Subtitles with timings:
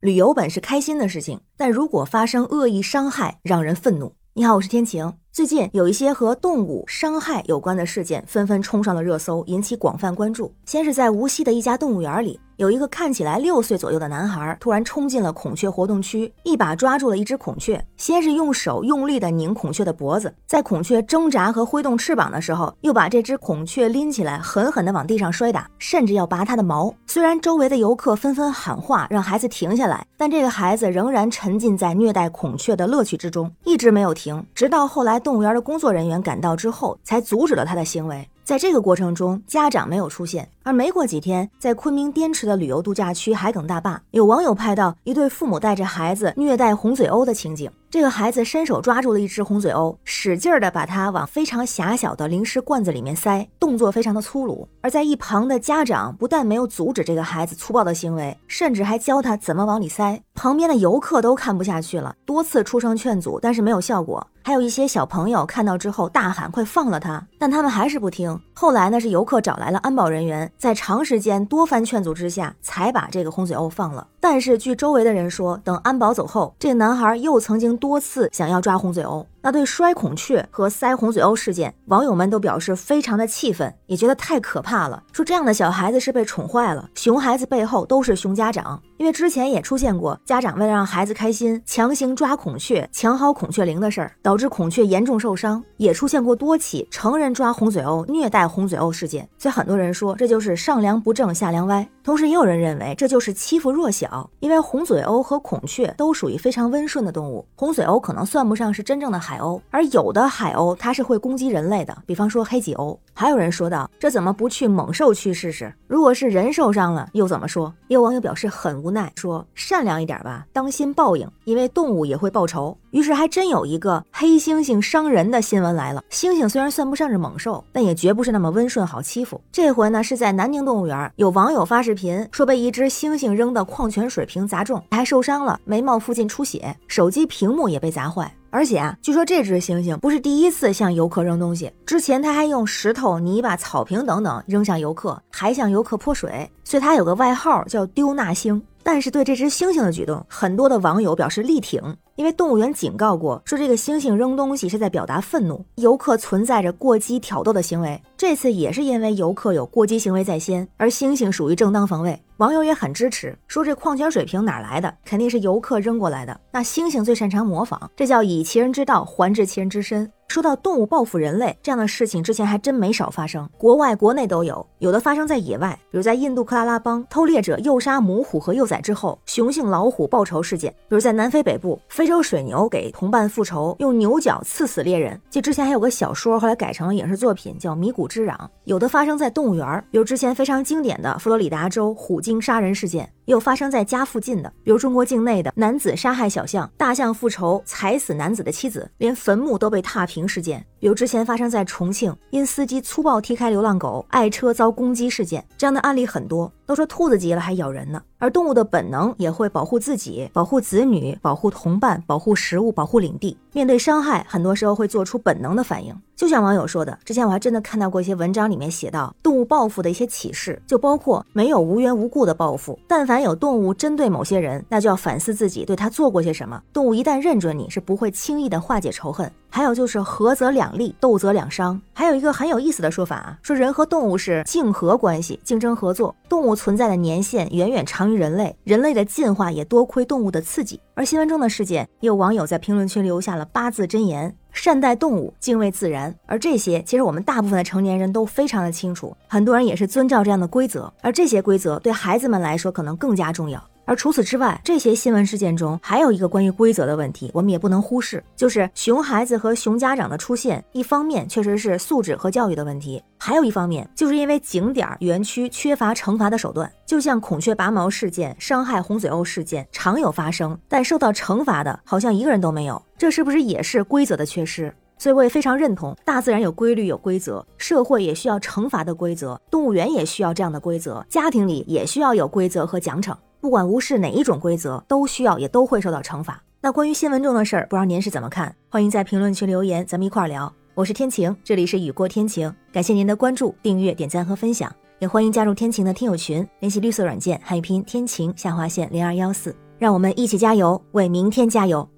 [0.00, 4.14] 旅游本是开心的事情，但如果发生恶意伤害，让人愤怒。
[4.34, 5.14] 你好，我是天晴。
[5.38, 10.52] 最近有一些和动物伤害有关的事件纷纷冲上了热搜，引起广泛关注。
[10.64, 12.40] 先是在无锡的一家动物园里。
[12.56, 17.80] 有一个看起来六岁左右的男孩，突然冲进了孔雀活动区，一把抓住了一只孔雀。
[17.96, 26.92] 先是用手用力的拧孔雀的脖子，在孔雀挣扎和挥动翅膀的时候，又把这只孔雀拎起来，狠狠地往地上摔打，甚至要拔它的毛。
[27.06, 34.44] 虽然周围的游客纷纷喊话让孩子停下来，但这个孩子仍然沉浸在虐待孔雀的乐趣之中，一直没有停。
[34.52, 38.26] 直到后来动物园的工作人员赶到之后，才阻止了他的行为。
[38.42, 40.48] 在这个过程中，家长没有出现。
[40.62, 47.70] 而没过几天，在昆明滇池的旅游度假区海埂大坝，有网友拍到一对父母带着孩子虐待红嘴鸥的情景。
[47.90, 54.66] 这个孩子伸手抓住了一只红嘴鸥，使劲儿的把它往非常狭小的零食罐子里面塞，动作非常的粗鲁。
[54.80, 60.22] 而在一旁的家长不但没有阻止这个孩子粗暴的行为，甚至还教他怎么往里塞。
[60.34, 64.26] 旁边的游客都看不下去了，多次出声劝阻，但是没有效果。
[64.48, 68.40] 还有一些小朋友看到之后大喊：“快放了他！”但他们还是不听。
[68.54, 70.50] 后来呢，是游客找来了安保人员。
[70.56, 74.06] 在长时间多番劝阻之下，才把这个红嘴鸥放了。
[74.18, 79.26] 但是据周围的人说，等安保走后，这个男孩又曾经多次想要抓红嘴鸥。
[79.42, 85.02] 那对摔孔雀和塞红嘴鸥事件，网友们都表示非常的气愤，也觉得太可怕了。
[85.12, 88.80] 说这样的小孩子是被宠坏了，熊孩子背后都是熊家长。
[88.96, 95.62] 因为之前也出现过家长为了让孩子开心，强行抓孔雀、抢好孔雀翎的事儿，导致孔雀严重受伤。
[95.76, 99.28] 也出现过多起成人抓红嘴鸥、虐待红嘴鸥事件。
[99.38, 101.88] 所以很多人说这就是上梁不正下梁歪。
[102.08, 112.96] 同时也有人认为这就是欺负弱小，因为红嘴鸥和孔雀都属于非常温顺的动物，红嘴鸥可能算不上是真正的海鸥，而有的海鸥它是会攻击人类的，比方说黑脊鸥。
[113.18, 115.74] 还有人说道：“这怎么不去猛兽区试试？
[115.88, 126.00] 如果是人受伤了又怎么说？”也有网友表示很无奈，说：“善良一点吧，当心报应，因为动物也会报仇。”于是还真有一个黑猩猩伤人的新闻来了。
[126.12, 129.40] 猩猩虽然算不上是猛兽，但也绝不是那么温顺好欺负。
[129.50, 138.32] 这回呢是在南宁动物园，有网友发视频说被一只猩猩扔的矿泉水瓶砸中，还受伤了，眉毛附近出血，手机屏幕也被砸坏。
[138.50, 148.62] 而且啊，据说这只猩猩不是第一次向游客扔东西，之前他还用石头、泥巴、草坪等等扔向游客，还向游客泼水，所以它有个外号叫丢纳星。
[148.82, 151.82] 但是对这只猩猩的举动，很多的网友表示力挺，
[152.16, 158.00] 因为动物园警告过，说这个猩猩扔东西是在表达愤怒，游客存在着过激挑逗的行为。
[158.16, 162.18] 这次也是因为游客有过激行为在先，而猩猩属于正当防卫。
[162.38, 164.94] 网友也很支持，说这矿泉水瓶哪来的？
[165.04, 166.40] 肯定是游客扔过来的。
[166.52, 170.08] 那猩猩最擅长模仿，这叫以其人之道还治其人之身。
[170.28, 174.64] 说到动物报复人类这样的事情，之前还真没少发生，国外国内都有。
[174.78, 185.18] 有的发生在野外，比如在印度克拉拉邦，偷猎者诱杀母虎和幼崽之后，雄性老虎报仇事件；比如在南非北部，非洲水牛给同伴复仇，用牛角刺死猎人。
[185.30, 188.36] 就之前还有个小说，后来改成了影视作品，叫《迷谷之壤》。
[188.64, 193.14] 有的发生在动物园，比如之前非常经典的佛罗里达州虎经杀人事件。
[193.28, 205.46] 有发生在家附近的，比如中国境内的男子杀害小象，大象复仇踩死男子的妻子，连坟墓都被踏平事件；比如之前发生在重庆，因司机粗暴踢开流浪狗，爱车遭攻击事件。
[205.58, 206.50] 这样的案例很多。
[206.64, 213.34] 都说兔子急了还咬人呢，而动物的本能也会保护自己、保护子女、保护同伴、保护食物、保护领地。
[213.54, 215.98] 面对伤害，很多时候会做出本能的反应。
[216.14, 222.78] 就像网友说的，之前我还真的看到过一些文章，里面写到动物报复的一些启示，就包括没有无缘无故的报复。
[222.86, 226.62] 但凡有动物针对某些人，那就要反思自己对他做过些什么。
[226.72, 229.30] 动物一旦认准你，是不会轻易的化解仇恨。
[229.50, 231.80] 还有就是合则两利，斗则两伤。
[231.94, 236.14] 还有一个很有意思的说法啊，说人和动物是竞合关系，竞争合作。
[236.28, 240.78] 动物存在的年限远远长于人类，人类的进化也多亏动物的刺激。
[240.94, 246.12] 而新闻中的事件，也有网友在评论区留下了八字真言：善待动物，敬畏自然。
[246.26, 250.92] 而这些，其实我们大部分的成年人都非常的清楚，很多人也是遵照这样的规则。
[251.00, 253.62] 而这些规则对孩子们来说，可能更加重要。
[253.88, 260.62] 而除此之外，这些新闻事件中还有一个关于规则的问题，我们也不能忽视，就是熊孩子和熊家长的出现。
[260.72, 266.70] 一方面确实是素质和教育的问题，还有一方面就是因为景点园区缺乏惩罚的手段。
[266.84, 272.82] 就像孔雀拔毛事件、伤害红嘴鸥事件常有发生，但受到惩罚的好像一个人都没有。
[272.98, 274.70] 这是不是也是规则的缺失？
[274.98, 283.16] 所以我也非常认同，大自然有规律有规则，社会也需要惩罚的规则，动物园也需要这样的规则，家庭里也需要有规则和奖惩。
[283.40, 286.42] 不管无视哪一种规则，都需要也都会受到惩罚。
[286.60, 288.54] 那关于新闻中的事儿，不知道您是怎么看？
[288.68, 290.52] 欢迎在评论区留言，咱们一块儿聊。
[290.74, 299.54] 我是天晴，这里是雨过天晴，感谢您的关注、订阅、点赞和分享，也欢迎加入天晴的听友群，联系绿色软件汉语拼天晴下划线零二幺四。
[299.78, 301.88] 让我们一起加油，为明天加油。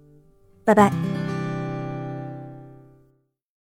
[0.64, 1.09] 拜拜。